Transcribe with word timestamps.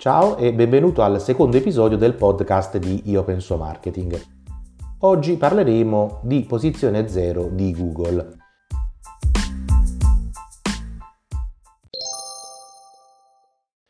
Ciao 0.00 0.38
e 0.38 0.54
benvenuto 0.54 1.02
al 1.02 1.20
secondo 1.20 1.58
episodio 1.58 1.98
del 1.98 2.14
podcast 2.14 2.78
di 2.78 3.10
Io 3.10 3.22
Penso 3.22 3.58
Marketing. 3.58 4.18
Oggi 5.00 5.36
parleremo 5.36 6.20
di 6.22 6.40
posizione 6.44 7.06
zero 7.06 7.50
di 7.50 7.70
Google. 7.72 8.36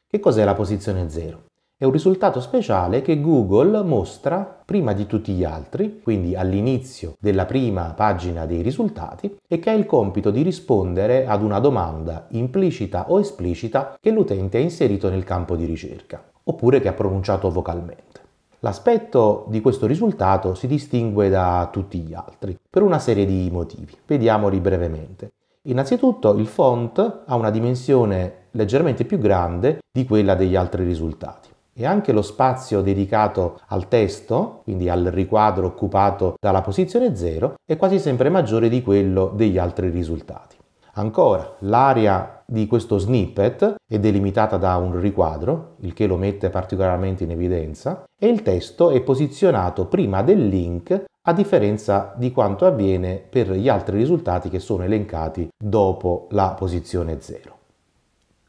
Che 0.08 0.18
cos'è 0.18 0.42
la 0.42 0.54
posizione 0.54 1.08
zero? 1.08 1.49
È 1.80 1.86
un 1.86 1.92
risultato 1.92 2.42
speciale 2.42 3.00
che 3.00 3.22
Google 3.22 3.82
mostra 3.82 4.40
prima 4.66 4.92
di 4.92 5.06
tutti 5.06 5.32
gli 5.32 5.44
altri, 5.44 6.00
quindi 6.02 6.36
all'inizio 6.36 7.14
della 7.18 7.46
prima 7.46 7.94
pagina 7.96 8.44
dei 8.44 8.60
risultati, 8.60 9.38
e 9.48 9.58
che 9.58 9.70
ha 9.70 9.72
il 9.72 9.86
compito 9.86 10.30
di 10.30 10.42
rispondere 10.42 11.24
ad 11.26 11.42
una 11.42 11.58
domanda 11.58 12.26
implicita 12.32 13.10
o 13.10 13.18
esplicita 13.18 13.96
che 13.98 14.10
l'utente 14.10 14.58
ha 14.58 14.60
inserito 14.60 15.08
nel 15.08 15.24
campo 15.24 15.56
di 15.56 15.64
ricerca, 15.64 16.22
oppure 16.44 16.82
che 16.82 16.88
ha 16.88 16.92
pronunciato 16.92 17.50
vocalmente. 17.50 18.20
L'aspetto 18.58 19.46
di 19.48 19.62
questo 19.62 19.86
risultato 19.86 20.54
si 20.54 20.66
distingue 20.66 21.30
da 21.30 21.66
tutti 21.72 22.00
gli 22.00 22.12
altri 22.12 22.58
per 22.68 22.82
una 22.82 22.98
serie 22.98 23.24
di 23.24 23.48
motivi. 23.50 23.96
Vediamoli 24.04 24.60
brevemente. 24.60 25.30
Innanzitutto 25.62 26.34
il 26.34 26.46
font 26.46 27.22
ha 27.24 27.34
una 27.36 27.50
dimensione 27.50 28.48
leggermente 28.50 29.06
più 29.06 29.16
grande 29.16 29.78
di 29.90 30.04
quella 30.04 30.34
degli 30.34 30.56
altri 30.56 30.84
risultati 30.84 31.49
e 31.72 31.86
anche 31.86 32.12
lo 32.12 32.22
spazio 32.22 32.80
dedicato 32.80 33.60
al 33.68 33.88
testo, 33.88 34.60
quindi 34.64 34.88
al 34.88 35.04
riquadro 35.04 35.66
occupato 35.66 36.34
dalla 36.40 36.60
posizione 36.60 37.16
0, 37.16 37.54
è 37.64 37.76
quasi 37.76 37.98
sempre 37.98 38.28
maggiore 38.28 38.68
di 38.68 38.82
quello 38.82 39.32
degli 39.34 39.58
altri 39.58 39.88
risultati. 39.90 40.56
Ancora, 40.94 41.56
l'area 41.60 42.42
di 42.44 42.66
questo 42.66 42.98
snippet 42.98 43.76
è 43.88 43.98
delimitata 43.98 44.56
da 44.56 44.76
un 44.76 45.00
riquadro, 45.00 45.76
il 45.80 45.94
che 45.94 46.06
lo 46.06 46.16
mette 46.16 46.50
particolarmente 46.50 47.24
in 47.24 47.30
evidenza, 47.30 48.04
e 48.18 48.26
il 48.26 48.42
testo 48.42 48.90
è 48.90 49.00
posizionato 49.00 49.86
prima 49.86 50.22
del 50.22 50.48
link 50.48 51.04
a 51.22 51.32
differenza 51.32 52.14
di 52.16 52.32
quanto 52.32 52.66
avviene 52.66 53.16
per 53.16 53.50
gli 53.52 53.68
altri 53.68 53.98
risultati 53.98 54.48
che 54.48 54.58
sono 54.58 54.82
elencati 54.82 55.48
dopo 55.56 56.26
la 56.30 56.54
posizione 56.58 57.20
0. 57.20 57.59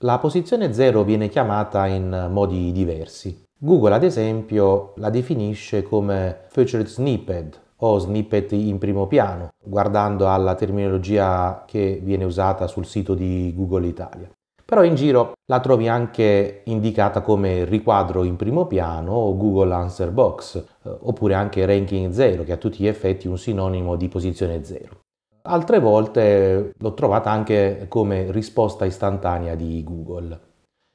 La 0.03 0.17
posizione 0.17 0.73
0 0.73 1.03
viene 1.03 1.29
chiamata 1.29 1.85
in 1.85 2.29
modi 2.31 2.71
diversi. 2.71 3.43
Google 3.55 3.93
ad 3.93 4.03
esempio 4.03 4.93
la 4.95 5.11
definisce 5.11 5.83
come 5.83 6.45
featured 6.49 6.87
snippet 6.87 7.61
o 7.83 7.99
snippet 7.99 8.51
in 8.53 8.79
primo 8.79 9.05
piano, 9.05 9.49
guardando 9.63 10.27
alla 10.27 10.55
terminologia 10.55 11.65
che 11.67 11.99
viene 12.01 12.23
usata 12.23 12.65
sul 12.65 12.87
sito 12.87 13.13
di 13.13 13.53
Google 13.55 13.85
Italia. 13.85 14.27
Però 14.65 14.83
in 14.83 14.95
giro 14.95 15.33
la 15.45 15.59
trovi 15.59 15.87
anche 15.87 16.61
indicata 16.63 17.21
come 17.21 17.63
riquadro 17.65 18.23
in 18.23 18.37
primo 18.37 18.65
piano 18.65 19.11
o 19.11 19.37
Google 19.37 19.71
Answer 19.71 20.09
Box, 20.09 20.55
eh, 20.55 20.97
oppure 21.01 21.35
anche 21.35 21.63
ranking 21.63 22.11
0, 22.11 22.43
che 22.43 22.53
a 22.53 22.57
tutti 22.57 22.81
gli 22.81 22.87
effetti 22.87 23.27
è 23.27 23.29
un 23.29 23.37
sinonimo 23.37 23.95
di 23.95 24.07
posizione 24.07 24.63
0. 24.63 25.00
Altre 25.43 25.79
volte 25.79 26.73
l'ho 26.77 26.93
trovata 26.93 27.31
anche 27.31 27.85
come 27.87 28.31
risposta 28.31 28.85
istantanea 28.85 29.55
di 29.55 29.83
Google. 29.83 30.39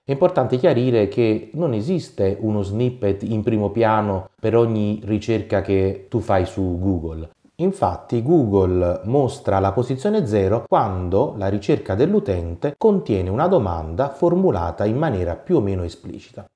È 0.05 0.13
importante 0.13 0.57
chiarire 0.57 1.09
che 1.09 1.51
non 1.55 1.73
esiste 1.73 2.37
uno 2.41 2.63
snippet 2.63 3.25
in 3.25 3.43
primo 3.43 3.71
piano 3.71 4.31
per 4.41 4.55
ogni 4.55 5.01
ricerca 5.05 5.63
che 5.63 6.07
tu 6.09 6.21
fai 6.21 6.47
su 6.47 6.79
Google. 6.79 7.29
Infatti 7.57 8.23
Google 8.23 9.01
mostra 9.05 9.59
la 9.59 9.73
posizione 9.73 10.27
0 10.27 10.67
quando 10.69 11.35
la 11.37 11.49
ricerca 11.49 11.97
dell'utente 11.97 12.75
contiene 12.79 13.31
una 13.31 13.49
domanda 13.49 14.11
formulata 14.11 14.85
in 14.85 14.97
maniera 14.97 15.35
più 15.35 15.57
o 15.57 15.61
meno 15.61 15.83
esplicita. 15.83 16.47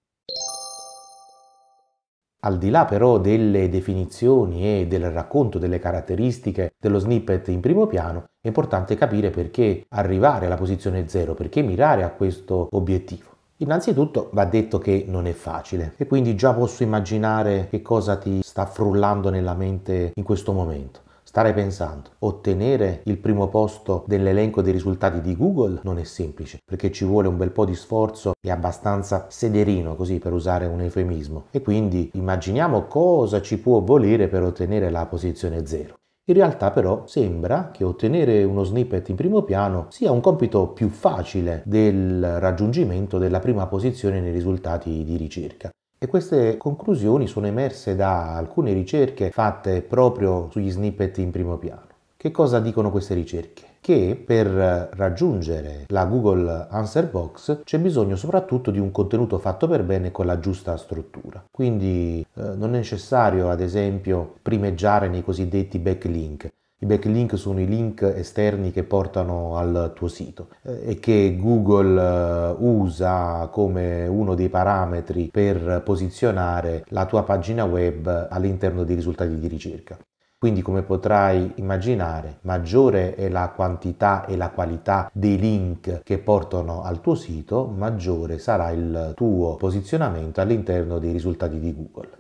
Al 2.43 2.56
di 2.56 2.71
là 2.71 2.87
però 2.87 3.19
delle 3.19 3.69
definizioni 3.69 4.81
e 4.81 4.87
del 4.87 5.11
racconto 5.11 5.59
delle 5.59 5.78
caratteristiche 5.78 6.73
dello 6.81 6.99
snippet 6.99 7.49
in 7.49 7.61
primo 7.61 7.87
piano, 7.87 8.31
è 8.41 8.47
importante 8.47 8.95
capire 8.97 9.28
perché 9.28 9.84
arrivare 9.91 10.47
alla 10.47 10.56
posizione 10.56 11.06
0, 11.06 11.34
perché 11.34 11.61
mirare 11.61 12.03
a 12.03 12.09
questo 12.09 12.69
obiettivo. 12.71 13.28
Innanzitutto 13.59 14.31
va 14.33 14.47
detto 14.47 14.78
che 14.78 15.05
non 15.06 15.27
è 15.27 15.33
facile 15.33 15.93
e 15.99 16.06
quindi 16.06 16.34
già 16.34 16.55
posso 16.55 16.83
immaginare 16.83 17.67
che 17.69 17.83
cosa 17.83 18.17
ti 18.17 18.41
sta 18.43 18.65
frullando 18.65 19.28
nella 19.28 19.53
mente 19.53 20.12
in 20.15 20.25
questo 20.25 20.55
momento. 20.55 21.01
Stare 21.30 21.52
pensando, 21.52 22.10
ottenere 22.18 23.02
il 23.04 23.18
primo 23.18 23.46
posto 23.46 24.02
dell'elenco 24.08 24.62
dei 24.62 24.72
risultati 24.72 25.20
di 25.20 25.36
Google 25.36 25.78
non 25.84 25.98
è 25.98 26.02
semplice, 26.02 26.58
perché 26.64 26.91
ci 26.91 27.04
vuole 27.04 27.28
un 27.28 27.36
bel 27.36 27.52
po' 27.52 27.64
di 27.64 27.76
sforzo 27.76 28.32
e 28.44 28.50
abbastanza 28.50 29.26
sederino, 29.28 29.94
così 29.94 30.18
per 30.18 30.32
usare 30.32 30.66
un 30.66 30.80
eufemismo. 30.80 31.44
E 31.52 31.62
quindi 31.62 32.10
immaginiamo 32.14 32.86
cosa 32.86 33.41
ci 33.41 33.60
può 33.60 33.78
volere 33.78 34.26
per 34.26 34.42
ottenere 34.42 34.91
la 34.91 35.06
posizione 35.06 35.64
0. 35.64 35.94
In 36.24 36.34
realtà 36.34 36.72
però 36.72 37.06
sembra 37.06 37.70
che 37.72 37.84
ottenere 37.84 38.42
uno 38.42 38.64
snippet 38.64 39.08
in 39.08 39.14
primo 39.14 39.42
piano 39.42 39.86
sia 39.91 40.10
un 40.10 40.18
compito 40.18 40.70
più 40.70 40.88
facile 40.88 41.62
del 41.64 42.41
raggiungimento 42.41 43.18
della 43.18 43.38
prima 43.38 43.68
posizione 43.68 44.20
nei 44.20 44.32
risultati 44.32 45.04
di 45.04 45.16
ricerca. 45.16 45.70
E 46.03 46.06
queste 46.06 46.56
conclusioni 46.56 47.27
sono 47.27 47.47
emerse 47.47 47.94
da 47.94 48.34
alcune 48.34 48.72
ricerche 48.72 49.31
fatte 49.31 49.83
proprio 49.83 50.49
sugli 50.50 50.71
snippet 50.71 51.19
in 51.19 51.31
primo 51.31 51.59
piano. 51.59 51.88
Che 52.16 52.31
cosa 52.31 52.59
dicono 52.59 52.91
queste 52.91 53.12
ricerche? 53.12 53.65
Che 53.81 54.22
per 54.27 54.47
raggiungere 54.94 55.84
la 55.89 56.06
Google 56.06 56.69
Answer 56.71 57.06
Box 57.10 57.65
c'è 57.65 57.78
bisogno 57.78 58.16
soprattutto 58.16 58.71
di 58.71 58.78
un 58.78 58.91
contenuto 58.91 59.39
fatto 59.39 59.69
per 59.69 59.83
bene 59.83 60.10
con 60.10 60.25
la 60.25 60.39
giusta 60.39 60.75
struttura. 60.78 61.44
Quindi 61.50 62.25
eh, 62.34 62.43
non 62.56 62.75
è 62.75 62.78
necessario, 62.78 63.50
ad 63.50 63.60
esempio, 63.60 64.37
primeggiare 64.41 65.09
nei 65.09 65.22
cosiddetti 65.22 65.78
backlink, 65.78 66.49
i 66.82 66.86
backlink 66.86 67.36
sono 67.36 67.60
i 67.60 67.66
link 67.66 68.00
esterni 68.00 68.70
che 68.70 68.84
portano 68.84 69.58
al 69.58 69.92
tuo 69.94 70.08
sito 70.08 70.48
eh, 70.62 70.92
e 70.92 70.98
che 70.98 71.36
Google 71.38 72.00
eh, 72.00 72.56
usa 72.58 73.48
come 73.52 74.06
uno 74.06 74.34
dei 74.34 74.48
parametri 74.48 75.28
per 75.30 75.82
posizionare 75.84 76.84
la 76.88 77.04
tua 77.04 77.22
pagina 77.22 77.64
web 77.64 78.28
all'interno 78.30 78.84
dei 78.84 78.94
risultati 78.94 79.38
di 79.38 79.46
ricerca. 79.46 79.98
Quindi 80.38 80.62
come 80.62 80.80
potrai 80.80 81.52
immaginare, 81.56 82.38
maggiore 82.42 83.14
è 83.14 83.28
la 83.28 83.52
quantità 83.54 84.24
e 84.24 84.38
la 84.38 84.48
qualità 84.48 85.10
dei 85.12 85.38
link 85.38 86.00
che 86.02 86.16
portano 86.16 86.82
al 86.82 87.02
tuo 87.02 87.14
sito, 87.14 87.66
maggiore 87.66 88.38
sarà 88.38 88.70
il 88.70 89.12
tuo 89.14 89.56
posizionamento 89.56 90.41
all'interno 90.41 90.98
dei 90.98 91.12
risultati 91.12 91.60
di 91.60 91.74
Google. 91.74 92.19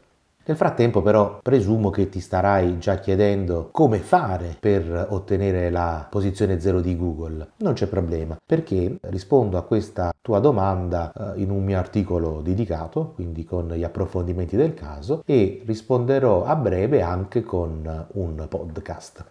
Nel 0.50 0.58
frattempo 0.58 1.00
però 1.00 1.38
presumo 1.40 1.90
che 1.90 2.08
ti 2.08 2.18
starai 2.18 2.80
già 2.80 2.96
chiedendo 2.96 3.68
come 3.70 3.98
fare 3.98 4.56
per 4.58 5.06
ottenere 5.10 5.70
la 5.70 6.08
posizione 6.10 6.58
0 6.58 6.80
di 6.80 6.96
Google. 6.96 7.50
Non 7.58 7.74
c'è 7.74 7.86
problema 7.86 8.36
perché 8.44 8.98
rispondo 9.02 9.58
a 9.58 9.62
questa 9.62 10.12
tua 10.20 10.40
domanda 10.40 11.12
eh, 11.12 11.40
in 11.40 11.52
un 11.52 11.62
mio 11.62 11.78
articolo 11.78 12.40
dedicato, 12.40 13.12
quindi 13.14 13.44
con 13.44 13.68
gli 13.68 13.84
approfondimenti 13.84 14.56
del 14.56 14.74
caso 14.74 15.22
e 15.24 15.62
risponderò 15.64 16.44
a 16.44 16.56
breve 16.56 17.00
anche 17.00 17.42
con 17.42 18.06
un 18.14 18.46
podcast. 18.48 19.24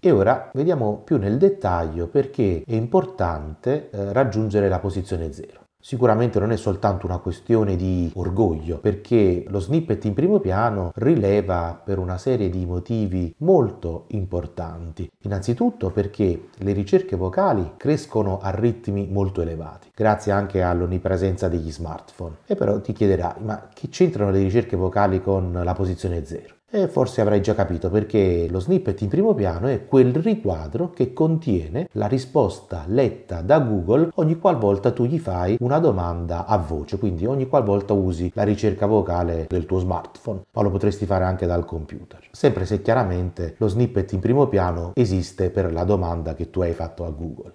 E 0.00 0.10
ora 0.10 0.48
vediamo 0.54 1.02
più 1.04 1.18
nel 1.18 1.36
dettaglio 1.36 2.06
perché 2.06 2.62
è 2.66 2.72
importante 2.72 3.90
eh, 3.90 4.14
raggiungere 4.14 4.70
la 4.70 4.78
posizione 4.78 5.30
0. 5.30 5.67
Sicuramente 5.80 6.40
non 6.40 6.50
è 6.50 6.56
soltanto 6.56 7.06
una 7.06 7.18
questione 7.18 7.76
di 7.76 8.10
orgoglio, 8.14 8.78
perché 8.78 9.44
lo 9.46 9.60
snippet 9.60 10.04
in 10.06 10.12
primo 10.12 10.40
piano 10.40 10.90
rileva 10.96 11.80
per 11.82 11.98
una 11.98 12.18
serie 12.18 12.50
di 12.50 12.66
motivi 12.66 13.32
molto 13.38 14.06
importanti. 14.08 15.08
Innanzitutto 15.22 15.90
perché 15.90 16.48
le 16.56 16.72
ricerche 16.72 17.16
vocali 17.16 17.74
crescono 17.76 18.38
a 18.40 18.50
ritmi 18.50 19.06
molto 19.08 19.40
elevati, 19.40 19.90
grazie 19.94 20.32
anche 20.32 20.62
all'onnipresenza 20.62 21.48
degli 21.48 21.70
smartphone. 21.70 22.38
E 22.46 22.56
però 22.56 22.80
ti 22.80 22.92
chiederai, 22.92 23.40
ma 23.40 23.68
che 23.72 23.88
c'entrano 23.88 24.32
le 24.32 24.42
ricerche 24.42 24.76
vocali 24.76 25.22
con 25.22 25.60
la 25.62 25.72
posizione 25.74 26.24
0? 26.24 26.57
E 26.70 26.86
forse 26.86 27.22
avrai 27.22 27.40
già 27.40 27.54
capito 27.54 27.88
perché 27.88 28.46
lo 28.50 28.60
snippet 28.60 29.00
in 29.00 29.08
primo 29.08 29.32
piano 29.32 29.68
è 29.68 29.86
quel 29.86 30.14
riquadro 30.14 30.90
che 30.90 31.14
contiene 31.14 31.88
la 31.92 32.06
risposta 32.06 32.84
letta 32.86 33.40
da 33.40 33.58
Google 33.60 34.10
ogni 34.16 34.38
qualvolta 34.38 34.92
tu 34.92 35.06
gli 35.06 35.18
fai 35.18 35.56
una 35.60 35.78
domanda 35.78 36.44
a 36.44 36.58
voce, 36.58 36.98
quindi 36.98 37.24
ogni 37.24 37.48
qualvolta 37.48 37.94
usi 37.94 38.30
la 38.34 38.42
ricerca 38.42 38.84
vocale 38.84 39.46
del 39.48 39.64
tuo 39.64 39.78
smartphone, 39.78 40.42
ma 40.52 40.60
lo 40.60 40.70
potresti 40.70 41.06
fare 41.06 41.24
anche 41.24 41.46
dal 41.46 41.64
computer. 41.64 42.28
Sempre 42.32 42.66
se 42.66 42.82
chiaramente 42.82 43.54
lo 43.56 43.68
snippet 43.68 44.12
in 44.12 44.20
primo 44.20 44.46
piano 44.46 44.92
esiste 44.94 45.48
per 45.48 45.72
la 45.72 45.84
domanda 45.84 46.34
che 46.34 46.50
tu 46.50 46.60
hai 46.60 46.74
fatto 46.74 47.06
a 47.06 47.10
Google. 47.10 47.54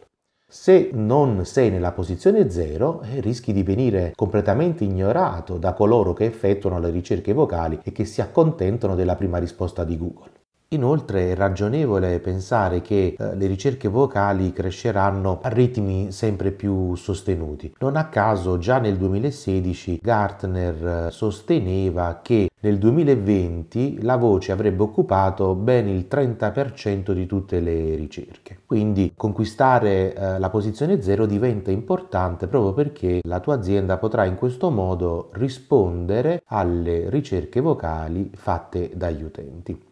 Se 0.53 0.91
non 0.93 1.45
sei 1.45 1.71
nella 1.71 1.93
posizione 1.93 2.47
0, 2.47 3.01
eh, 3.01 3.21
rischi 3.21 3.53
di 3.53 3.63
venire 3.63 4.13
completamente 4.15 4.83
ignorato 4.83 5.57
da 5.57 5.73
coloro 5.73 6.13
che 6.13 6.25
effettuano 6.25 6.77
le 6.77 6.91
ricerche 6.91 7.33
vocali 7.33 7.79
e 7.83 7.91
che 7.91 8.05
si 8.05 8.21
accontentano 8.21 8.93
della 8.93 9.15
prima 9.15 9.39
risposta 9.39 9.83
di 9.83 9.97
Google. 9.97 10.42
Inoltre 10.73 11.31
è 11.31 11.35
ragionevole 11.35 12.19
pensare 12.19 12.81
che 12.81 13.15
eh, 13.15 13.35
le 13.35 13.45
ricerche 13.45 13.87
vocali 13.87 14.51
cresceranno 14.51 15.39
a 15.43 15.49
ritmi 15.49 16.11
sempre 16.11 16.51
più 16.51 16.95
sostenuti. 16.95 17.75
Non 17.77 17.95
a 17.95 18.07
caso 18.07 18.57
già 18.57 18.79
nel 18.79 18.97
2016 18.97 19.99
Gartner 20.01 21.07
eh, 21.07 21.11
sosteneva 21.11 22.21
che 22.23 22.49
nel 22.61 22.79
2020 22.79 24.01
la 24.01 24.15
voce 24.15 24.51
avrebbe 24.51 24.81
occupato 24.81 25.53
ben 25.53 25.87
il 25.87 26.07
30% 26.09 27.11
di 27.11 27.27
tutte 27.27 27.59
le 27.59 27.93
ricerche. 27.95 28.61
Quindi 28.65 29.13
conquistare 29.15 30.15
eh, 30.15 30.39
la 30.39 30.49
posizione 30.49 31.03
zero 31.03 31.27
diventa 31.27 31.69
importante 31.69 32.47
proprio 32.47 32.73
perché 32.73 33.19
la 33.25 33.39
tua 33.41 33.55
azienda 33.55 33.97
potrà 33.97 34.25
in 34.25 34.35
questo 34.35 34.71
modo 34.71 35.29
rispondere 35.33 36.41
alle 36.47 37.11
ricerche 37.11 37.59
vocali 37.59 38.31
fatte 38.33 38.89
dagli 38.95 39.21
utenti. 39.21 39.91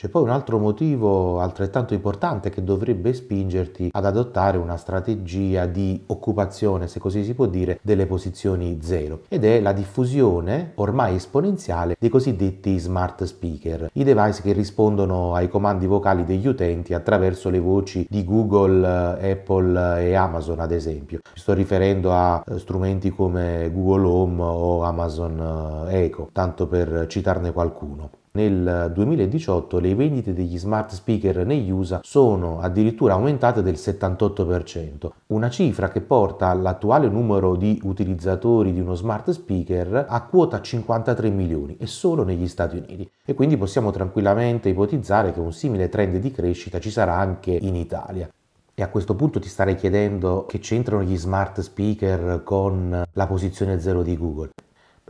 C'è 0.00 0.08
poi 0.08 0.22
un 0.22 0.30
altro 0.30 0.58
motivo 0.58 1.40
altrettanto 1.40 1.92
importante 1.92 2.48
che 2.48 2.64
dovrebbe 2.64 3.12
spingerti 3.12 3.90
ad 3.92 4.06
adottare 4.06 4.56
una 4.56 4.78
strategia 4.78 5.66
di 5.66 6.04
occupazione, 6.06 6.88
se 6.88 6.98
così 6.98 7.22
si 7.22 7.34
può 7.34 7.44
dire, 7.44 7.78
delle 7.82 8.06
posizioni 8.06 8.78
zero 8.80 9.24
ed 9.28 9.44
è 9.44 9.60
la 9.60 9.74
diffusione 9.74 10.72
ormai 10.76 11.16
esponenziale 11.16 11.96
dei 12.00 12.08
cosiddetti 12.08 12.78
smart 12.78 13.24
speaker, 13.24 13.90
i 13.92 14.02
device 14.02 14.40
che 14.40 14.52
rispondono 14.52 15.34
ai 15.34 15.50
comandi 15.50 15.84
vocali 15.84 16.24
degli 16.24 16.46
utenti 16.46 16.94
attraverso 16.94 17.50
le 17.50 17.58
voci 17.58 18.06
di 18.08 18.24
Google, 18.24 18.86
Apple 19.20 20.00
e 20.02 20.14
Amazon 20.14 20.60
ad 20.60 20.72
esempio. 20.72 21.18
Sto 21.34 21.52
riferendo 21.52 22.14
a 22.14 22.42
eh, 22.42 22.58
strumenti 22.58 23.10
come 23.10 23.70
Google 23.70 24.06
Home 24.06 24.42
o 24.42 24.82
Amazon 24.82 25.88
eh, 25.90 26.04
Echo, 26.04 26.30
tanto 26.32 26.66
per 26.68 27.04
citarne 27.06 27.52
qualcuno. 27.52 28.19
Nel 28.32 28.92
2018 28.94 29.80
le 29.80 29.92
vendite 29.96 30.32
degli 30.32 30.56
smart 30.56 30.92
speaker 30.92 31.44
negli 31.44 31.68
USA 31.68 31.98
sono 32.04 32.60
addirittura 32.60 33.14
aumentate 33.14 33.60
del 33.60 33.74
78%, 33.74 35.10
una 35.28 35.50
cifra 35.50 35.88
che 35.88 36.00
porta 36.00 36.52
l'attuale 36.54 37.08
numero 37.08 37.56
di 37.56 37.80
utilizzatori 37.82 38.72
di 38.72 38.78
uno 38.78 38.94
smart 38.94 39.30
speaker 39.30 40.06
a 40.08 40.22
quota 40.26 40.60
53 40.60 41.28
milioni 41.28 41.76
e 41.76 41.86
solo 41.86 42.22
negli 42.22 42.46
Stati 42.46 42.76
Uniti. 42.76 43.10
E 43.24 43.34
quindi 43.34 43.56
possiamo 43.56 43.90
tranquillamente 43.90 44.68
ipotizzare 44.68 45.32
che 45.32 45.40
un 45.40 45.52
simile 45.52 45.88
trend 45.88 46.18
di 46.18 46.30
crescita 46.30 46.78
ci 46.78 46.90
sarà 46.90 47.16
anche 47.16 47.50
in 47.50 47.74
Italia. 47.74 48.30
E 48.72 48.82
a 48.84 48.88
questo 48.88 49.16
punto 49.16 49.40
ti 49.40 49.48
starei 49.48 49.74
chiedendo 49.74 50.46
che 50.46 50.60
c'entrano 50.60 51.02
gli 51.02 51.16
smart 51.16 51.62
speaker 51.62 52.44
con 52.44 53.04
la 53.12 53.26
posizione 53.26 53.80
zero 53.80 54.04
di 54.04 54.16
Google. 54.16 54.50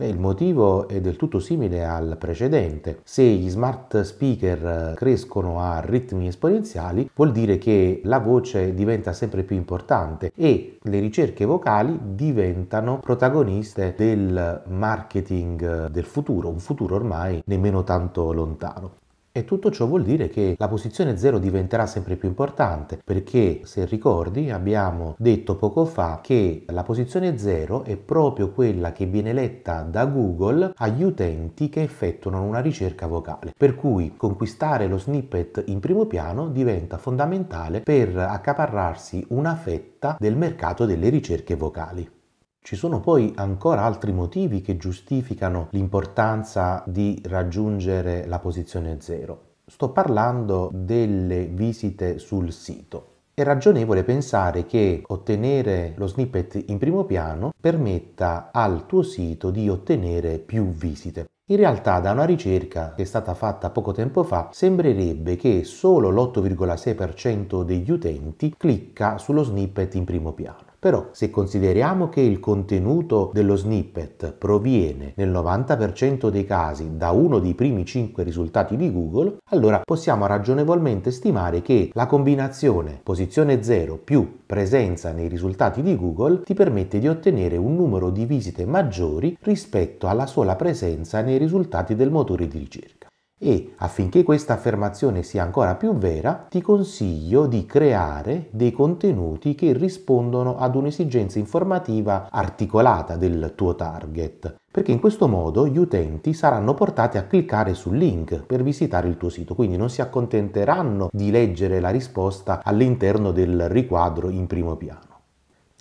Beh, 0.01 0.07
il 0.07 0.17
motivo 0.17 0.87
è 0.87 0.99
del 0.99 1.15
tutto 1.15 1.37
simile 1.37 1.85
al 1.85 2.17
precedente. 2.17 3.01
Se 3.03 3.21
gli 3.21 3.47
smart 3.49 4.01
speaker 4.01 4.95
crescono 4.95 5.59
a 5.59 5.79
ritmi 5.79 6.25
esponenziali, 6.25 7.07
vuol 7.13 7.31
dire 7.31 7.59
che 7.59 8.01
la 8.05 8.17
voce 8.17 8.73
diventa 8.73 9.13
sempre 9.13 9.43
più 9.43 9.55
importante 9.55 10.31
e 10.35 10.79
le 10.81 10.99
ricerche 10.99 11.45
vocali 11.45 11.99
diventano 12.15 12.97
protagoniste 12.97 13.93
del 13.95 14.63
marketing 14.69 15.85
del 15.89 16.05
futuro, 16.05 16.49
un 16.49 16.57
futuro 16.57 16.95
ormai 16.95 17.43
nemmeno 17.45 17.83
tanto 17.83 18.33
lontano. 18.33 19.00
E 19.33 19.45
tutto 19.45 19.71
ciò 19.71 19.85
vuol 19.85 20.03
dire 20.03 20.27
che 20.27 20.55
la 20.57 20.67
posizione 20.67 21.15
0 21.15 21.39
diventerà 21.39 21.85
sempre 21.85 22.17
più 22.17 22.27
importante 22.27 22.99
perché, 23.01 23.61
se 23.63 23.85
ricordi, 23.85 24.51
abbiamo 24.51 25.15
detto 25.17 25.55
poco 25.55 25.85
fa 25.85 26.19
che 26.21 26.65
la 26.67 26.83
posizione 26.83 27.37
0 27.37 27.85
è 27.85 27.95
proprio 27.95 28.51
quella 28.51 28.91
che 28.91 29.05
viene 29.05 29.31
letta 29.31 29.83
da 29.83 30.05
Google 30.05 30.73
agli 30.75 31.03
utenti 31.03 31.69
che 31.69 31.81
effettuano 31.81 32.43
una 32.43 32.59
ricerca 32.59 33.07
vocale. 33.07 33.53
Per 33.57 33.75
cui 33.75 34.15
conquistare 34.17 34.87
lo 34.87 34.97
snippet 34.97 35.63
in 35.67 35.79
primo 35.79 36.05
piano 36.07 36.49
diventa 36.49 36.97
fondamentale 36.97 37.79
per 37.79 38.17
accaparrarsi 38.17 39.27
una 39.29 39.55
fetta 39.55 40.17
del 40.19 40.35
mercato 40.35 40.85
delle 40.85 41.07
ricerche 41.07 41.55
vocali. 41.55 42.19
Ci 42.63 42.75
sono 42.75 42.99
poi 42.99 43.33
ancora 43.35 43.81
altri 43.81 44.13
motivi 44.13 44.61
che 44.61 44.77
giustificano 44.77 45.69
l'importanza 45.71 46.83
di 46.85 47.19
raggiungere 47.25 48.27
la 48.27 48.37
posizione 48.37 48.97
zero. 49.01 49.55
Sto 49.65 49.89
parlando 49.89 50.69
delle 50.71 51.45
visite 51.45 52.19
sul 52.19 52.51
sito. 52.51 53.07
È 53.33 53.41
ragionevole 53.41 54.03
pensare 54.03 54.67
che 54.67 55.01
ottenere 55.07 55.93
lo 55.95 56.05
snippet 56.05 56.63
in 56.67 56.77
primo 56.77 57.03
piano 57.03 57.51
permetta 57.59 58.51
al 58.53 58.85
tuo 58.85 59.01
sito 59.01 59.49
di 59.49 59.67
ottenere 59.67 60.37
più 60.37 60.67
visite. 60.67 61.25
In 61.45 61.57
realtà 61.57 61.99
da 61.99 62.11
una 62.11 62.25
ricerca 62.25 62.93
che 62.93 63.01
è 63.01 63.05
stata 63.05 63.33
fatta 63.33 63.71
poco 63.71 63.91
tempo 63.91 64.23
fa 64.23 64.49
sembrerebbe 64.51 65.35
che 65.35 65.63
solo 65.63 66.09
l'8,6% 66.11 67.63
degli 67.63 67.89
utenti 67.89 68.53
clicca 68.55 69.17
sullo 69.17 69.41
snippet 69.41 69.95
in 69.95 70.05
primo 70.05 70.33
piano. 70.33 70.70
Però 70.81 71.09
se 71.11 71.29
consideriamo 71.29 72.09
che 72.09 72.21
il 72.21 72.39
contenuto 72.39 73.29
dello 73.35 73.55
snippet 73.55 74.33
proviene 74.33 75.13
nel 75.15 75.29
90% 75.29 76.29
dei 76.29 76.43
casi 76.43 76.97
da 76.97 77.11
uno 77.11 77.37
dei 77.37 77.53
primi 77.53 77.85
5 77.85 78.23
risultati 78.23 78.75
di 78.75 78.91
Google, 78.91 79.37
allora 79.51 79.83
possiamo 79.85 80.25
ragionevolmente 80.25 81.11
stimare 81.11 81.61
che 81.61 81.91
la 81.93 82.07
combinazione 82.07 82.99
posizione 83.03 83.61
0 83.61 83.97
più 83.97 84.39
presenza 84.43 85.11
nei 85.11 85.27
risultati 85.27 85.83
di 85.83 85.95
Google 85.95 86.41
ti 86.41 86.55
permette 86.55 86.97
di 86.97 87.07
ottenere 87.07 87.57
un 87.57 87.75
numero 87.75 88.09
di 88.09 88.25
visite 88.25 88.65
maggiori 88.65 89.37
rispetto 89.41 90.07
alla 90.07 90.25
sola 90.25 90.55
presenza 90.55 91.21
nei 91.21 91.37
risultati 91.37 91.93
del 91.93 92.09
motore 92.09 92.47
di 92.47 92.57
ricerca 92.57 93.10
e 93.43 93.73
affinché 93.77 94.21
questa 94.21 94.53
affermazione 94.53 95.23
sia 95.23 95.41
ancora 95.41 95.73
più 95.73 95.95
vera, 95.95 96.45
ti 96.47 96.61
consiglio 96.61 97.47
di 97.47 97.65
creare 97.65 98.49
dei 98.51 98.71
contenuti 98.71 99.55
che 99.55 99.73
rispondono 99.73 100.57
ad 100.57 100.75
un'esigenza 100.75 101.39
informativa 101.39 102.27
articolata 102.29 103.15
del 103.15 103.53
tuo 103.55 103.73
target, 103.73 104.57
perché 104.71 104.91
in 104.91 104.99
questo 104.99 105.27
modo 105.27 105.67
gli 105.67 105.79
utenti 105.79 106.33
saranno 106.33 106.75
portati 106.75 107.17
a 107.17 107.23
cliccare 107.23 107.73
sul 107.73 107.97
link 107.97 108.45
per 108.45 108.61
visitare 108.61 109.07
il 109.07 109.17
tuo 109.17 109.29
sito, 109.29 109.55
quindi 109.55 109.75
non 109.75 109.89
si 109.89 110.01
accontenteranno 110.01 111.09
di 111.11 111.31
leggere 111.31 111.79
la 111.79 111.89
risposta 111.89 112.61
all'interno 112.63 113.31
del 113.31 113.67
riquadro 113.69 114.29
in 114.29 114.45
primo 114.45 114.75
piano. 114.75 115.10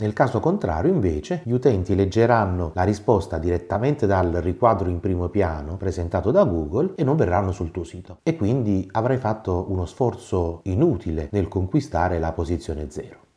Nel 0.00 0.14
caso 0.14 0.41
contrario, 0.41 0.91
invece, 0.91 1.43
gli 1.44 1.52
utenti 1.52 1.94
leggeranno 1.94 2.73
la 2.75 2.85
risposta 2.85 3.37
direttamente 3.37 4.06
dal 4.06 4.32
riquadro 4.32 4.88
in 4.88 4.99
primo 4.99 5.29
piano 5.29 5.76
presentato 5.76 6.31
da 6.31 6.44
Google 6.44 6.94
e 6.97 7.05
non 7.05 7.17
verranno 7.17 7.52
sul 7.52 7.70
tuo 7.70 7.85
sito. 7.85 8.20
E 8.23 8.35
quindi 8.35 8.88
avrai 8.93 9.19
fatto 9.19 9.67
uno 9.69 9.85
sforzo 9.85 10.61
inutile 10.64 11.29
nel 11.32 11.49
conquistare 11.49 12.19
la 12.19 12.32
posizione 12.32 12.87
0. 12.88 13.30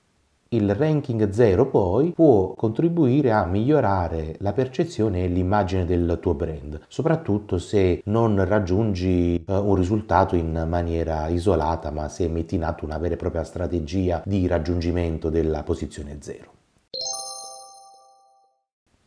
Il 0.53 0.75
ranking 0.75 1.31
0 1.31 1.67
poi 1.67 2.12
può 2.12 2.53
contribuire 2.53 3.31
a 3.31 3.43
migliorare 3.43 4.36
la 4.38 4.53
percezione 4.53 5.24
e 5.24 5.27
l'immagine 5.27 5.83
del 5.83 6.19
tuo 6.22 6.36
brand, 6.36 6.79
soprattutto 6.88 7.57
se 7.57 8.03
non 8.05 8.45
raggiungi 8.45 9.45
uh, 9.48 9.53
un 9.53 9.74
risultato 9.74 10.36
in 10.36 10.67
maniera 10.69 11.27
isolata, 11.27 11.89
ma 11.89 12.07
se 12.07 12.27
metti 12.27 12.53
in 12.53 12.65
atto 12.65 12.86
una 12.86 13.00
vera 13.00 13.15
e 13.15 13.17
propria 13.17 13.43
strategia 13.43 14.22
di 14.27 14.45
raggiungimento 14.45 15.31
della 15.31 15.63
posizione 15.63 16.17
0. 16.19 16.62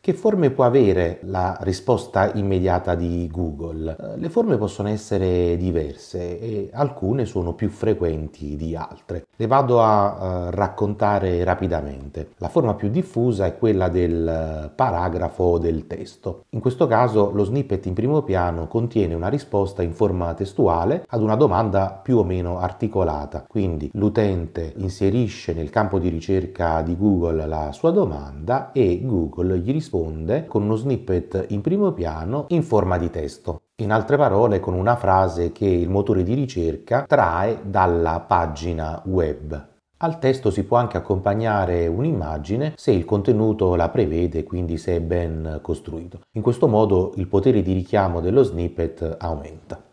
Che 0.06 0.14
forme 0.14 0.50
può 0.50 0.62
avere 0.62 1.18
la 1.22 1.58
risposta 1.62 2.32
immediata 2.34 2.94
di 2.94 3.28
Google? 3.28 3.96
Eh, 3.98 4.18
le 4.18 4.28
forme 4.28 4.56
possono 4.56 4.88
essere 4.88 5.56
diverse 5.56 6.38
e 6.38 6.70
alcune 6.72 7.24
sono 7.24 7.54
più 7.54 7.68
frequenti 7.70 8.54
di 8.54 8.76
altre. 8.76 9.26
Le 9.34 9.46
vado 9.48 9.82
a 9.82 10.46
uh, 10.46 10.50
raccontare 10.50 11.42
rapidamente. 11.42 12.28
La 12.36 12.48
forma 12.48 12.74
più 12.74 12.88
diffusa 12.88 13.46
è 13.46 13.58
quella 13.58 13.88
del 13.88 14.70
paragrafo 14.76 15.42
o 15.42 15.58
del 15.58 15.88
testo. 15.88 16.44
In 16.50 16.60
questo 16.60 16.86
caso 16.86 17.32
lo 17.32 17.42
snippet 17.42 17.84
in 17.86 17.94
primo 17.94 18.22
piano 18.22 18.68
contiene 18.68 19.14
una 19.14 19.26
risposta 19.26 19.82
in 19.82 19.92
forma 19.92 20.34
testuale 20.34 21.04
ad 21.08 21.20
una 21.20 21.34
domanda 21.34 22.00
più 22.00 22.18
o 22.18 22.22
meno 22.22 22.60
articolata. 22.60 23.44
Quindi 23.48 23.90
l'utente 23.94 24.72
inserisce 24.76 25.52
nel 25.52 25.70
campo 25.70 25.98
di 25.98 26.08
ricerca 26.10 26.80
di 26.82 26.96
Google 26.96 27.44
la 27.48 27.72
sua 27.72 27.90
domanda 27.90 28.70
e 28.70 29.00
Google 29.02 29.58
gli 29.58 29.72
risponde 29.72 29.94
risponde 29.96 30.46
con 30.46 30.62
uno 30.62 30.76
snippet 30.76 31.46
in 31.48 31.60
primo 31.60 31.92
piano 31.92 32.44
in 32.48 32.62
forma 32.62 32.98
di 32.98 33.10
testo. 33.10 33.62
In 33.76 33.92
altre 33.92 34.16
parole, 34.16 34.60
con 34.60 34.74
una 34.74 34.96
frase 34.96 35.52
che 35.52 35.66
il 35.66 35.88
motore 35.88 36.22
di 36.22 36.34
ricerca 36.34 37.04
trae 37.06 37.60
dalla 37.64 38.20
pagina 38.20 39.02
web. 39.06 39.68
Al 39.98 40.18
testo 40.18 40.50
si 40.50 40.64
può 40.64 40.76
anche 40.76 40.98
accompagnare 40.98 41.86
un'immagine 41.86 42.74
se 42.76 42.90
il 42.90 43.06
contenuto 43.06 43.74
la 43.76 43.88
prevede, 43.88 44.44
quindi 44.44 44.76
se 44.76 44.96
è 44.96 45.00
ben 45.00 45.60
costruito. 45.62 46.20
In 46.32 46.42
questo 46.42 46.68
modo 46.68 47.12
il 47.16 47.26
potere 47.26 47.62
di 47.62 47.72
richiamo 47.72 48.20
dello 48.20 48.42
snippet 48.42 49.16
aumenta. 49.18 49.85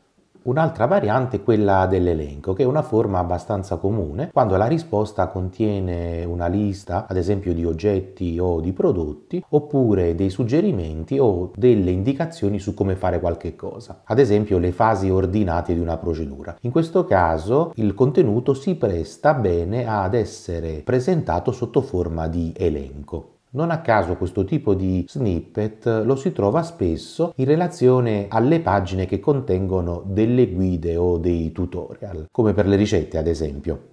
Un'altra 0.44 0.88
variante 0.88 1.38
è 1.38 1.44
quella 1.44 1.86
dell'elenco, 1.86 2.52
che 2.52 2.64
è 2.64 2.66
una 2.66 2.82
forma 2.82 3.20
abbastanza 3.20 3.78
comune 3.78 4.30
quando 4.30 4.58
la 4.58 4.66
risposta 4.66 5.28
contiene 5.28 6.26
una 6.26 6.48
lista, 6.48 7.06
ad 7.08 7.16
esempio 7.16 7.54
di 7.54 7.64
oggetti 7.64 8.38
o 8.40 8.60
di 8.60 8.74
prodotti, 8.74 9.42
oppure 9.50 10.16
dei 10.16 10.30
suggerimenti 10.30 11.18
o 11.18 11.54
delle 11.56 11.92
indicazioni 11.92 12.60
su 12.60 12.74
come 12.74 12.98
fare 12.98 13.22
qualche 13.22 13.56
cosa, 13.56 14.02
ad 14.04 14.20
esempio 14.20 14.58
le 14.58 14.74
fasi 14.74 15.10
ordinate 15.10 15.74
di 15.74 15.80
una 15.80 15.96
procedura. 15.96 16.58
In 16.62 16.72
questo 16.72 17.06
caso 17.06 17.72
il 17.76 17.94
contenuto 17.94 18.54
si 18.54 18.76
presta 18.76 19.34
bene 19.34 19.88
ad 19.88 20.14
essere 20.14 20.82
presentato 20.84 21.54
sotto 21.54 21.80
forma 21.80 22.28
di 22.28 22.54
elenco. 22.58 23.33
Non 23.55 23.69
a 23.69 23.81
caso 23.81 24.15
questo 24.15 24.45
tipo 24.45 24.74
di 24.74 25.05
snippet 25.07 26.01
lo 26.03 26.15
si 26.15 26.31
trova 26.31 26.63
spesso 26.63 27.33
in 27.36 27.45
relazione 27.45 28.25
alle 28.29 28.60
pagine 28.62 29.05
che 29.05 29.19
contengono 29.19 30.01
delle 30.07 30.50
guide 30.50 30.95
o 30.95 31.19
dei 31.19 31.51
tutorial, 31.51 32.29
come 32.31 32.53
per 32.53 32.67
le 32.67 32.75
ricette 32.75 33.19
ad 33.19 33.27
esempio. 33.27 33.93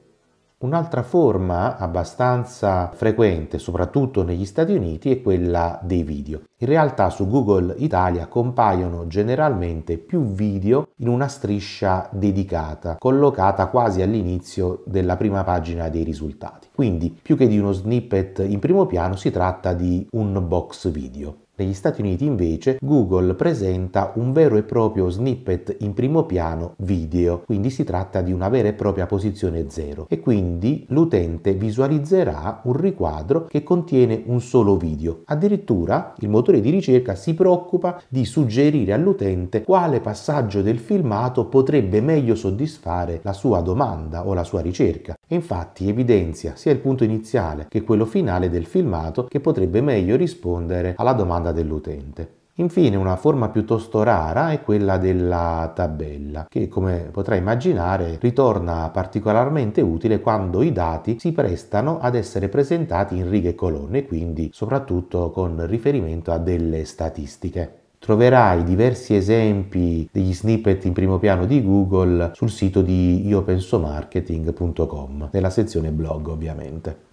Un'altra 0.62 1.02
forma 1.02 1.78
abbastanza 1.78 2.90
frequente, 2.92 3.58
soprattutto 3.58 4.22
negli 4.22 4.44
Stati 4.44 4.72
Uniti, 4.72 5.10
è 5.10 5.22
quella 5.22 5.80
dei 5.82 6.02
video. 6.02 6.42
In 6.58 6.66
realtà 6.66 7.08
su 7.08 7.26
Google 7.26 7.76
Italia 7.78 8.26
compaiono 8.26 9.06
generalmente 9.06 9.96
più 9.96 10.20
video 10.20 10.88
in 10.96 11.08
una 11.08 11.28
striscia 11.28 12.10
dedicata, 12.12 12.96
collocata 12.98 13.68
quasi 13.68 14.02
all'inizio 14.02 14.82
della 14.84 15.16
prima 15.16 15.44
pagina 15.44 15.88
dei 15.88 16.04
risultati. 16.04 16.68
Quindi, 16.74 17.08
più 17.22 17.38
che 17.38 17.48
di 17.48 17.58
uno 17.58 17.72
snippet 17.72 18.40
in 18.46 18.58
primo 18.58 18.84
piano, 18.84 19.16
si 19.16 19.30
tratta 19.30 19.72
di 19.72 20.06
un 20.10 20.46
box 20.46 20.90
video. 20.90 21.36
Negli 21.60 21.74
Stati 21.74 22.00
Uniti 22.00 22.24
invece 22.24 22.78
Google 22.80 23.34
presenta 23.34 24.12
un 24.14 24.32
vero 24.32 24.56
e 24.56 24.62
proprio 24.62 25.10
snippet 25.10 25.76
in 25.80 25.92
primo 25.92 26.24
piano 26.24 26.72
video, 26.78 27.42
quindi 27.44 27.68
si 27.68 27.84
tratta 27.84 28.22
di 28.22 28.32
una 28.32 28.48
vera 28.48 28.68
e 28.68 28.72
propria 28.72 29.04
posizione 29.04 29.66
zero. 29.68 30.06
E 30.08 30.20
quindi 30.20 30.86
l'utente 30.88 31.52
visualizzerà 31.52 32.62
un 32.64 32.72
riquadro 32.72 33.44
che 33.44 33.62
contiene 33.62 34.22
un 34.24 34.40
solo 34.40 34.78
video. 34.78 35.20
Addirittura 35.26 36.14
il 36.20 36.30
motore 36.30 36.62
di 36.62 36.70
ricerca 36.70 37.14
si 37.14 37.34
preoccupa 37.34 38.00
di 38.08 38.24
suggerire 38.24 38.94
all'utente 38.94 39.62
quale 39.62 40.00
passaggio 40.00 40.62
del 40.62 40.78
filmato 40.78 41.44
potrebbe 41.44 42.00
meglio 42.00 42.36
soddisfare 42.36 43.20
la 43.22 43.34
sua 43.34 43.60
domanda 43.60 44.26
o 44.26 44.32
la 44.32 44.44
sua 44.44 44.62
ricerca 44.62 45.14
infatti 45.34 45.88
evidenzia 45.88 46.54
sia 46.56 46.72
il 46.72 46.78
punto 46.78 47.04
iniziale 47.04 47.66
che 47.68 47.82
quello 47.82 48.04
finale 48.04 48.48
del 48.48 48.66
filmato 48.66 49.24
che 49.24 49.40
potrebbe 49.40 49.80
meglio 49.80 50.16
rispondere 50.16 50.94
alla 50.96 51.12
domanda 51.12 51.52
dell'utente. 51.52 52.38
Infine 52.60 52.96
una 52.96 53.16
forma 53.16 53.48
piuttosto 53.48 54.02
rara 54.02 54.50
è 54.50 54.60
quella 54.60 54.98
della 54.98 55.72
tabella, 55.74 56.46
che 56.46 56.68
come 56.68 57.08
potrai 57.10 57.38
immaginare 57.38 58.18
ritorna 58.20 58.90
particolarmente 58.90 59.80
utile 59.80 60.20
quando 60.20 60.60
i 60.60 60.70
dati 60.70 61.16
si 61.18 61.32
prestano 61.32 62.00
ad 62.00 62.14
essere 62.14 62.50
presentati 62.50 63.16
in 63.16 63.30
righe 63.30 63.50
e 63.50 63.54
colonne, 63.54 64.04
quindi 64.04 64.50
soprattutto 64.52 65.30
con 65.30 65.66
riferimento 65.66 66.32
a 66.32 66.38
delle 66.38 66.84
statistiche. 66.84 67.79
Troverai 68.00 68.64
diversi 68.64 69.14
esempi 69.14 70.08
degli 70.10 70.32
snippet 70.32 70.86
in 70.86 70.94
primo 70.94 71.18
piano 71.18 71.44
di 71.44 71.62
Google 71.62 72.30
sul 72.32 72.48
sito 72.48 72.80
di 72.80 73.26
iopensomarketing.com, 73.26 75.28
nella 75.30 75.50
sezione 75.50 75.90
blog 75.90 76.28
ovviamente. 76.28 77.08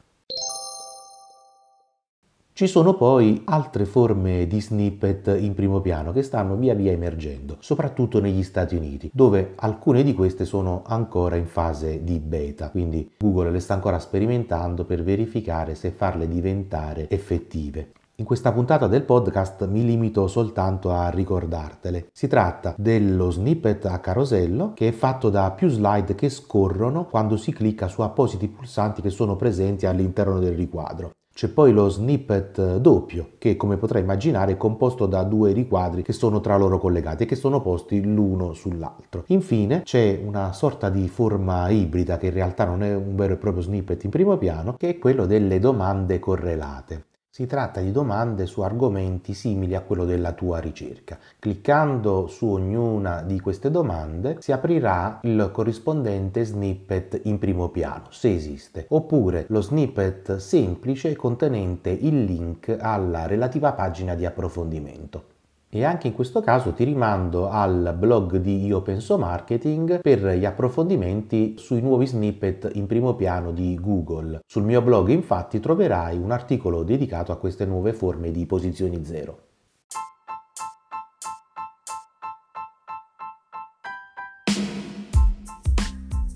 Ci 2.54 2.68
sono 2.68 2.96
poi 2.96 3.42
altre 3.44 3.84
forme 3.84 4.48
di 4.48 4.62
snippet 4.62 5.36
in 5.38 5.54
primo 5.56 5.82
piano 5.82 6.14
che 6.14 6.24
stanno 6.24 6.56
via 6.56 6.74
via 6.74 6.94
emergendo, 6.94 7.58
soprattutto 7.60 8.22
negli 8.22 8.44
Stati 8.44 8.78
Uniti, 8.78 9.12
dove 9.14 9.56
alcune 9.58 10.04
di 10.04 10.14
queste 10.14 10.46
sono 10.46 10.84
ancora 10.86 11.36
in 11.36 11.48
fase 11.48 12.06
di 12.06 12.18
beta, 12.20 12.70
quindi 12.70 13.12
Google 13.18 13.52
le 13.52 13.60
sta 13.60 13.74
ancora 13.74 14.00
sperimentando 14.00 14.86
per 14.86 15.04
verificare 15.04 15.76
se 15.76 15.92
farle 15.92 16.30
diventare 16.30 17.10
effettive. 17.10 17.92
In 18.20 18.26
questa 18.26 18.52
puntata 18.52 18.88
del 18.88 19.04
podcast 19.04 19.68
mi 19.68 19.86
limito 19.86 20.26
soltanto 20.26 20.90
a 20.90 21.10
ricordartele. 21.10 22.08
Si 22.12 22.28
tratta 22.28 22.74
dello 22.76 23.30
snippet 23.30 23.86
a 23.86 24.00
carosello 24.00 24.74
che 24.74 24.88
è 24.88 24.92
fatto 24.92 25.30
da 25.30 25.52
più 25.52 25.70
slide 25.70 26.16
che 26.16 26.30
scorrono 26.30 27.06
quando 27.06 27.38
si 27.38 27.54
clicca 27.54 27.88
su 27.88 28.02
appositi 28.02 28.48
pulsanti 28.48 29.04
che 29.04 29.12
sono 29.12 29.36
presenti 29.36 29.86
all'interno 29.86 30.40
del 30.40 30.56
riquadro. 30.56 31.12
C'è 31.32 31.50
poi 31.50 31.72
lo 31.72 31.90
snippet 31.90 32.78
doppio, 32.78 33.34
che 33.38 33.56
come 33.56 33.78
potrai 33.78 34.02
immaginare 34.02 34.54
è 34.54 34.58
composto 34.58 35.06
da 35.06 35.22
due 35.22 35.52
riquadri 35.52 36.02
che 36.02 36.12
sono 36.12 36.40
tra 36.40 36.58
loro 36.58 36.80
collegati 36.80 37.22
e 37.22 37.26
che 37.28 37.36
sono 37.36 37.62
posti 37.62 38.04
l'uno 38.04 38.54
sull'altro. 38.54 39.26
Infine 39.28 39.84
c'è 39.84 40.20
una 40.26 40.54
sorta 40.54 40.90
di 40.90 41.08
forma 41.08 41.70
ibrida 41.70 42.18
che 42.18 42.26
in 42.26 42.34
realtà 42.34 42.66
non 42.66 42.82
è 42.82 42.96
un 42.96 43.16
vero 43.16 43.34
e 43.34 43.38
proprio 43.38 43.62
snippet 43.62 44.06
in 44.06 44.10
primo 44.10 44.36
piano, 44.38 44.74
che 44.76 44.90
è 44.90 44.98
quello 44.98 45.28
delle 45.28 45.60
domande 45.60 46.18
correlate. 46.18 47.06
Si 47.38 47.46
tratta 47.46 47.82
di 47.82 47.92
domande 47.92 48.48
su 48.48 48.62
argomenti 48.62 49.36
simili 49.36 49.76
a 49.76 49.82
quello 49.82 50.06
della 50.06 50.32
tua 50.32 50.58
ricerca. 50.58 51.20
Cliccando 51.38 52.26
su 52.26 52.48
ognuna 52.48 53.22
di 53.22 53.40
queste 53.40 53.70
domande 53.70 54.38
si 54.40 54.52
aprirà 54.52 55.20
il 55.22 55.52
corrispondente 55.54 56.44
snippet 56.44 57.22
in 57.26 57.38
primo 57.38 57.70
piano, 57.70 58.06
se 58.10 58.34
esiste, 58.34 58.88
oppure 58.90 59.46
lo 59.50 59.62
snippet 59.62 60.38
semplice 60.38 61.16
contenente 61.16 61.92
il 61.92 62.24
link 62.24 62.76
alla 62.76 63.28
relativa 63.28 63.72
pagina 63.74 64.16
di 64.16 64.26
approfondimento. 64.26 65.37
E 65.70 65.84
anche 65.84 66.08
in 66.08 66.14
questo 66.14 66.40
caso 66.40 66.72
ti 66.72 66.86
rimando 66.86 67.50
al 67.50 67.94
blog 68.00 68.38
di 68.38 68.66
Io 68.66 68.82
Penso 68.82 69.18
Marketing 69.18 70.00
per 70.00 70.26
gli 70.26 70.46
approfondimenti 70.46 71.56
sui 71.58 71.82
nuovi 71.82 72.08
snippet 72.08 72.70
in 72.76 72.88
primo 72.88 73.16
piano 73.16 73.52
di 73.52 73.78
Google. 73.78 74.40
Sul 74.48 74.64
mio 74.64 74.82
blog 74.82 75.10
infatti 75.10 75.60
troverai 75.60 76.18
un 76.18 76.32
articolo 76.32 76.84
dedicato 76.84 77.34
a 77.34 77.38
queste 77.38 77.66
nuove 77.66 77.92
forme 77.92 78.32
di 78.32 78.46
posizioni 78.46 79.04
zero. 79.04 79.40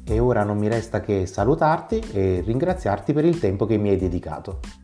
E 0.03 0.19
ora 0.19 0.43
non 0.43 0.57
mi 0.57 0.67
resta 0.67 0.99
che 0.99 1.25
salutarti 1.25 2.03
e 2.11 2.43
ringraziarti 2.45 3.13
per 3.13 3.23
il 3.23 3.39
tempo 3.39 3.65
che 3.65 3.77
mi 3.77 3.91
hai 3.91 3.97
dedicato. 3.97 4.80